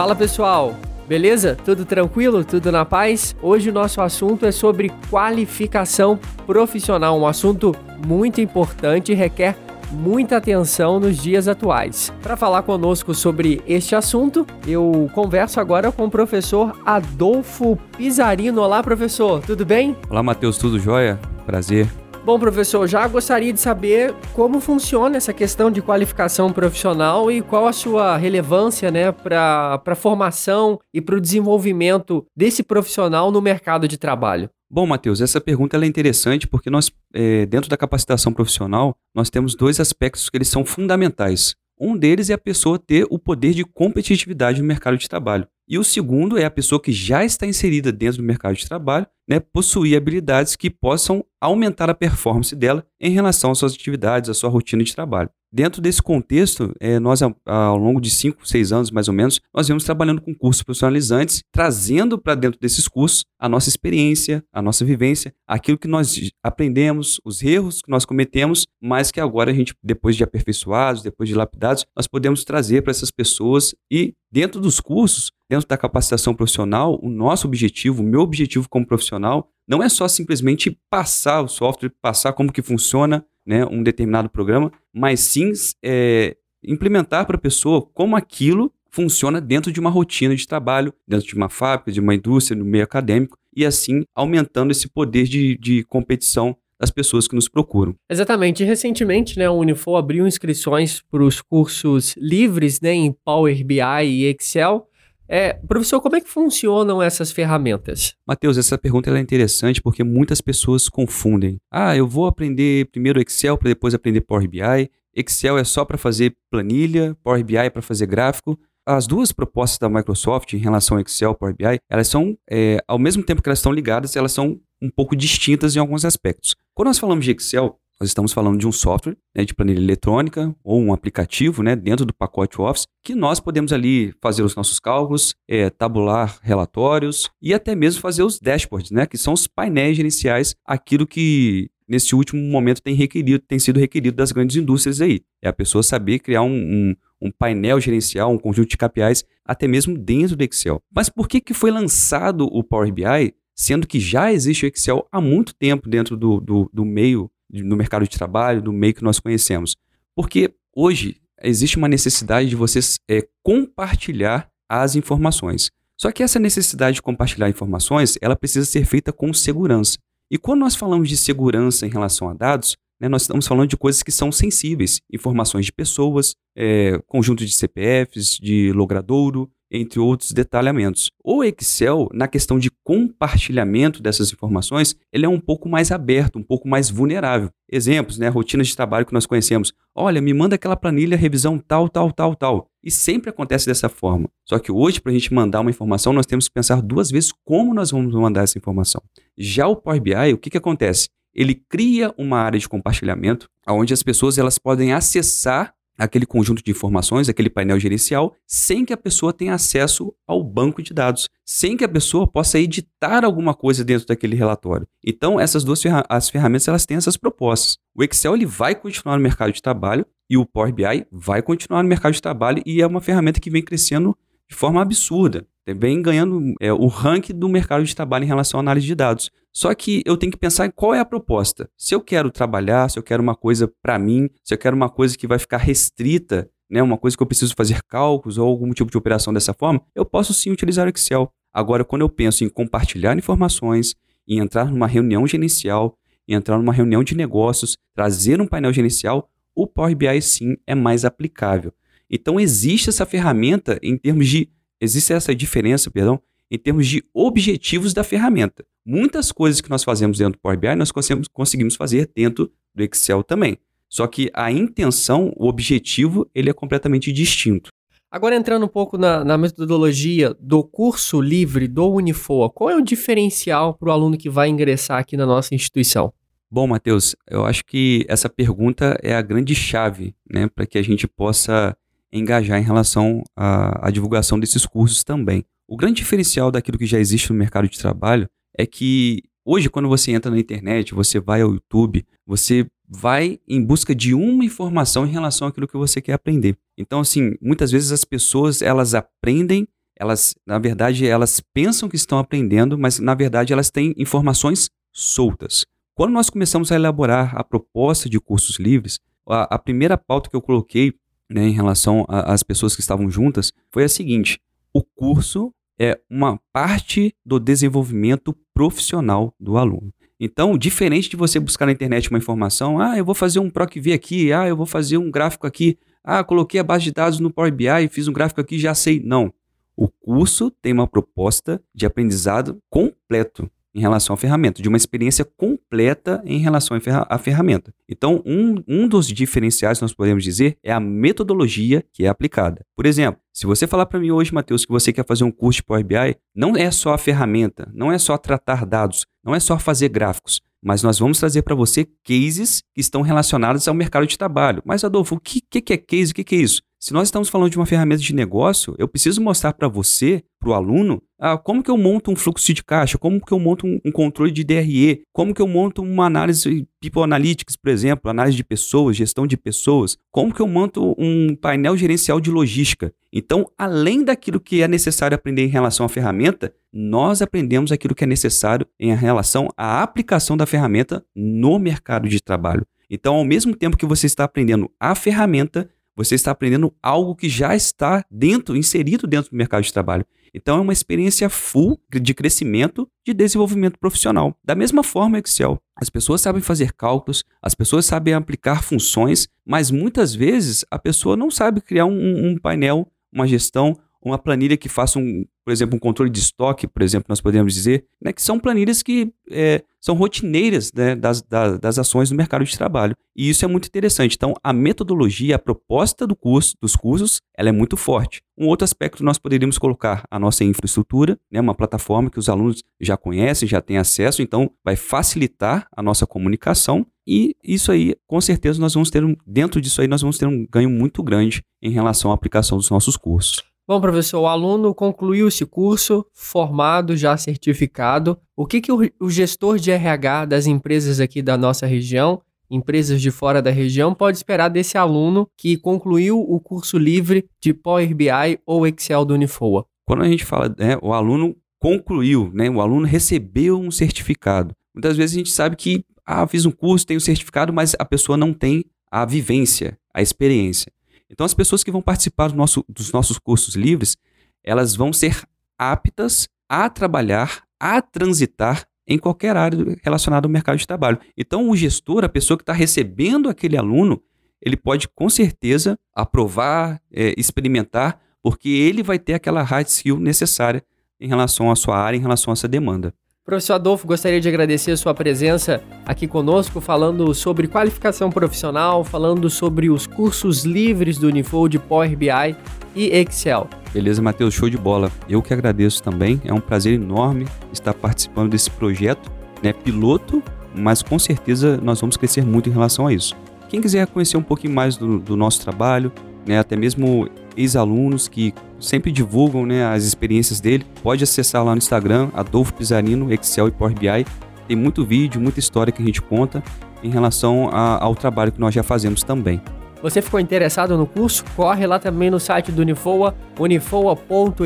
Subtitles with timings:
[0.00, 0.76] Fala pessoal,
[1.06, 1.58] beleza?
[1.62, 2.42] Tudo tranquilo?
[2.42, 3.36] Tudo na paz?
[3.42, 9.58] Hoje o nosso assunto é sobre qualificação profissional, um assunto muito importante e requer
[9.92, 12.10] muita atenção nos dias atuais.
[12.22, 18.62] Para falar conosco sobre este assunto, eu converso agora com o professor Adolfo Pizarino.
[18.62, 19.94] Olá, professor, tudo bem?
[20.08, 21.20] Olá, Matheus, tudo jóia?
[21.44, 21.86] Prazer.
[22.22, 27.66] Bom, professor, já gostaria de saber como funciona essa questão de qualificação profissional e qual
[27.66, 33.88] a sua relevância né, para a formação e para o desenvolvimento desse profissional no mercado
[33.88, 34.50] de trabalho.
[34.72, 39.56] Bom, Matheus, essa pergunta é interessante porque nós, é, dentro da capacitação profissional, nós temos
[39.56, 41.56] dois aspectos que eles são fundamentais.
[41.80, 45.48] Um deles é a pessoa ter o poder de competitividade no mercado de trabalho.
[45.66, 49.06] E o segundo é a pessoa que já está inserida dentro do mercado de trabalho,
[49.26, 54.34] né, possuir habilidades que possam aumentar a performance dela em relação às suas atividades, à
[54.34, 55.30] sua rotina de trabalho.
[55.52, 59.66] Dentro desse contexto, é, nós, ao longo de 5, 6 anos mais ou menos, nós
[59.66, 64.84] vemos trabalhando com cursos profissionalizantes, trazendo para dentro desses cursos a nossa experiência, a nossa
[64.84, 69.74] vivência, aquilo que nós aprendemos, os erros que nós cometemos, mas que agora a gente,
[69.82, 73.74] depois de aperfeiçoados, depois de lapidados, nós podemos trazer para essas pessoas.
[73.90, 78.86] E, dentro dos cursos, dentro da capacitação profissional, o nosso objetivo, o meu objetivo como
[78.86, 84.28] profissional, não é só simplesmente passar o software, passar como que funciona né, um determinado
[84.28, 85.52] programa, mas sim
[85.82, 91.26] é, implementar para a pessoa como aquilo funciona dentro de uma rotina de trabalho, dentro
[91.26, 95.56] de uma fábrica, de uma indústria, no meio acadêmico, e assim aumentando esse poder de,
[95.58, 97.94] de competição das pessoas que nos procuram.
[98.08, 98.64] Exatamente.
[98.64, 104.24] Recentemente, né, o Unifor abriu inscrições para os cursos livres né, em Power BI e
[104.24, 104.88] Excel.
[105.32, 108.16] É, professor, como é que funcionam essas ferramentas?
[108.26, 111.60] Mateus, essa pergunta é interessante porque muitas pessoas confundem.
[111.70, 114.90] Ah, eu vou aprender primeiro Excel para depois aprender Power BI.
[115.14, 118.58] Excel é só para fazer planilha, Power BI é para fazer gráfico.
[118.84, 122.82] As duas propostas da Microsoft em relação ao Excel e Power BI, elas são, é,
[122.88, 126.56] ao mesmo tempo que elas estão ligadas, elas são um pouco distintas em alguns aspectos.
[126.74, 130.56] Quando nós falamos de Excel, nós estamos falando de um software né, de planilha eletrônica
[130.64, 134.80] ou um aplicativo né, dentro do pacote Office que nós podemos ali fazer os nossos
[134.80, 139.98] cálculos, é, tabular relatórios e até mesmo fazer os dashboards, né, que são os painéis
[139.98, 145.20] gerenciais, aquilo que nesse último momento tem requerido, tem sido requerido das grandes indústrias aí.
[145.42, 149.68] É a pessoa saber criar um, um, um painel gerencial, um conjunto de KPIs, até
[149.68, 150.80] mesmo dentro do Excel.
[150.94, 155.06] Mas por que, que foi lançado o Power BI, sendo que já existe o Excel
[155.12, 159.04] há muito tempo dentro do, do, do meio no mercado de trabalho, do meio que
[159.04, 159.76] nós conhecemos.
[160.14, 165.70] Porque hoje existe uma necessidade de vocês é, compartilhar as informações.
[165.96, 169.98] Só que essa necessidade de compartilhar informações, ela precisa ser feita com segurança.
[170.30, 173.76] E quando nós falamos de segurança em relação a dados, né, nós estamos falando de
[173.76, 180.32] coisas que são sensíveis, informações de pessoas, é, conjunto de CPFs, de logradouro, entre outros
[180.32, 181.10] detalhamentos.
[181.22, 186.42] O Excel, na questão de compartilhamento dessas informações, ele é um pouco mais aberto, um
[186.42, 187.50] pouco mais vulnerável.
[187.70, 189.72] Exemplos, né, rotinas de trabalho que nós conhecemos.
[189.94, 192.66] Olha, me manda aquela planilha, revisão tal, tal, tal, tal.
[192.82, 194.28] E sempre acontece dessa forma.
[194.44, 197.32] Só que hoje, para a gente mandar uma informação, nós temos que pensar duas vezes
[197.44, 199.00] como nós vamos mandar essa informação.
[199.38, 201.08] Já o Power BI, o que, que acontece?
[201.32, 206.70] Ele cria uma área de compartilhamento onde as pessoas elas podem acessar aquele conjunto de
[206.70, 211.76] informações, aquele painel gerencial, sem que a pessoa tenha acesso ao banco de dados, sem
[211.76, 214.86] que a pessoa possa editar alguma coisa dentro daquele relatório.
[215.04, 217.78] Então, essas duas ferra as ferramentas elas têm essas propostas.
[217.94, 221.82] O Excel ele vai continuar no mercado de trabalho e o Power BI vai continuar
[221.82, 224.16] no mercado de trabalho e é uma ferramenta que vem crescendo
[224.48, 228.62] de forma absurda, vem ganhando é, o ranking do mercado de trabalho em relação à
[228.62, 229.30] análise de dados.
[229.52, 231.68] Só que eu tenho que pensar em qual é a proposta.
[231.76, 234.88] Se eu quero trabalhar, se eu quero uma coisa para mim, se eu quero uma
[234.88, 238.70] coisa que vai ficar restrita, né, uma coisa que eu preciso fazer cálculos ou algum
[238.72, 241.32] tipo de operação dessa forma, eu posso sim utilizar o Excel.
[241.52, 243.96] Agora, quando eu penso em compartilhar informações,
[244.26, 245.98] em entrar numa reunião gerencial,
[246.28, 250.76] em entrar numa reunião de negócios, trazer um painel gerencial, o Power BI sim é
[250.76, 251.72] mais aplicável.
[252.08, 254.48] Então existe essa ferramenta em termos de
[254.80, 258.64] existe essa diferença, perdão, em termos de objetivos da ferramenta.
[258.84, 263.22] Muitas coisas que nós fazemos dentro do Power BI, nós conseguimos fazer dentro do Excel
[263.22, 263.56] também.
[263.88, 267.70] Só que a intenção, o objetivo, ele é completamente distinto.
[268.10, 272.80] Agora entrando um pouco na, na metodologia do curso livre do Unifoa, qual é o
[272.80, 276.12] diferencial para o aluno que vai ingressar aqui na nossa instituição?
[276.50, 280.82] Bom, Matheus, eu acho que essa pergunta é a grande chave né, para que a
[280.82, 281.76] gente possa
[282.12, 285.44] engajar em relação à, à divulgação desses cursos também.
[285.68, 289.88] O grande diferencial daquilo que já existe no mercado de trabalho é que hoje, quando
[289.88, 295.06] você entra na internet, você vai ao YouTube, você vai em busca de uma informação
[295.06, 296.56] em relação àquilo que você quer aprender.
[296.76, 299.68] Então, assim, muitas vezes as pessoas elas aprendem
[300.00, 305.66] elas, na verdade, elas pensam que estão aprendendo, mas na verdade elas têm informações soltas.
[305.94, 308.98] Quando nós começamos a elaborar a proposta de cursos livres,
[309.28, 310.94] a, a primeira pauta que eu coloquei
[311.30, 314.40] né, em relação às pessoas que estavam juntas foi a seguinte:
[314.74, 319.92] o curso é uma parte do desenvolvimento profissional do aluno.
[320.22, 323.94] Então, diferente de você buscar na internet uma informação, ah, eu vou fazer um PROC-V
[323.94, 327.32] aqui, ah, eu vou fazer um gráfico aqui, ah, coloquei a base de dados no
[327.32, 329.00] Power BI, fiz um gráfico aqui, já sei.
[329.02, 329.32] Não.
[329.74, 335.24] O curso tem uma proposta de aprendizado completo em relação à ferramenta, de uma experiência
[335.24, 336.78] completa em relação
[337.08, 337.72] à ferramenta.
[337.88, 342.64] Então, um, um dos diferenciais, nós podemos dizer, é a metodologia que é aplicada.
[342.74, 345.58] Por exemplo, se você falar para mim hoje, Matheus, que você quer fazer um curso
[345.58, 349.40] de Power BI, não é só a ferramenta, não é só tratar dados, não é
[349.40, 354.06] só fazer gráficos, mas nós vamos trazer para você cases que estão relacionados ao mercado
[354.06, 354.62] de trabalho.
[354.64, 356.12] Mas, Adolfo, o que, que é case?
[356.12, 356.62] O que, que é isso?
[356.82, 360.48] Se nós estamos falando de uma ferramenta de negócio, eu preciso mostrar para você, para
[360.48, 363.66] o aluno, ah, como que eu monto um fluxo de caixa, como que eu monto
[363.66, 368.10] um, um, controle de DRE, como que eu monto uma análise People Analytics, por exemplo,
[368.10, 372.94] análise de pessoas, gestão de pessoas, como que eu monto um painel gerencial de logística.
[373.12, 378.04] Então, além daquilo que é necessário aprender em relação à ferramenta, nós aprendemos aquilo que
[378.04, 382.66] é necessário em relação à aplicação da ferramenta no mercado de trabalho.
[382.88, 385.68] Então, ao mesmo tempo que você está aprendendo a ferramenta,
[386.04, 390.06] você está aprendendo algo que já está dentro, inserido dentro do mercado de trabalho.
[390.32, 394.34] Então é uma experiência full de crescimento, de desenvolvimento profissional.
[394.42, 395.60] Da mesma forma, Excel.
[395.76, 401.16] As pessoas sabem fazer cálculos, as pessoas sabem aplicar funções, mas muitas vezes a pessoa
[401.16, 405.74] não sabe criar um, um painel, uma gestão, uma planilha que faça um, por exemplo,
[405.74, 409.64] um controle de estoque, por exemplo, nós podemos dizer, né, que são planilhas que é,
[409.80, 412.94] são rotineiras né, das, das, das, ações no mercado de trabalho.
[413.16, 414.14] E isso é muito interessante.
[414.14, 418.22] Então, a metodologia, a proposta do curso, dos cursos, ela é muito forte.
[418.38, 422.62] Um outro aspecto nós poderíamos colocar a nossa infraestrutura, né, uma plataforma que os alunos
[422.80, 428.20] já conhecem, já têm acesso, então vai facilitar a nossa comunicação e isso aí, com
[428.20, 431.42] certeza, nós vamos ter um, dentro disso aí, nós vamos ter um ganho muito grande
[431.60, 433.49] em relação à aplicação dos nossos cursos.
[433.70, 438.18] Bom, professor, o aluno concluiu esse curso, formado, já certificado.
[438.36, 442.20] O que, que o, gestor de RH das empresas aqui da nossa região,
[442.50, 447.54] empresas de fora da região, pode esperar desse aluno que concluiu o curso livre de
[447.54, 449.64] Power BI ou Excel do Unifoa?
[449.86, 454.52] Quando a gente fala, né, o aluno concluiu, né, o aluno recebeu um certificado.
[454.74, 458.18] Muitas vezes a gente sabe que, ah, fiz um curso, tenho certificado, mas a pessoa
[458.18, 460.72] não tem a vivência, a experiência.
[461.10, 463.96] Então, as pessoas que vão participar do nosso, dos nossos cursos livres,
[464.44, 465.22] elas vão ser
[465.58, 470.98] aptas a trabalhar, a transitar em qualquer área relacionada ao mercado de trabalho.
[471.16, 474.02] Então, o gestor, a pessoa que está recebendo aquele aluno,
[474.40, 480.64] ele pode com certeza aprovar, é, experimentar, porque ele vai ter aquela hard skill necessária
[480.98, 482.94] em relação à sua área, em relação a essa demanda.
[483.24, 489.28] Professor Adolfo, gostaria de agradecer a sua presença aqui conosco, falando sobre qualificação profissional, falando
[489.28, 492.34] sobre os cursos livres do Unifold Power BI
[492.74, 493.46] e Excel.
[493.74, 494.90] Beleza, Matheus, show de bola.
[495.06, 496.20] Eu que agradeço também.
[496.24, 499.12] É um prazer enorme estar participando desse projeto,
[499.42, 500.22] né, piloto,
[500.54, 503.14] mas com certeza nós vamos crescer muito em relação a isso.
[503.50, 505.92] Quem quiser conhecer um pouquinho mais do, do nosso trabalho,
[506.26, 507.06] né, até mesmo
[507.36, 510.66] ex-alunos que sempre divulgam né, as experiências dele.
[510.82, 514.06] Pode acessar lá no Instagram, Adolfo Pizarino, Excel e Power BI.
[514.46, 516.42] Tem muito vídeo, muita história que a gente conta
[516.82, 519.40] em relação a, ao trabalho que nós já fazemos também.
[519.82, 521.24] Você ficou interessado no curso?
[521.34, 524.44] Corre lá também no site do Unifoa, unifoa.edu.br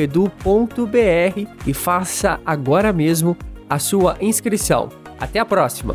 [1.67, 3.37] e faça agora mesmo
[3.69, 4.91] a sua inscrição.
[5.19, 5.95] Até a próxima!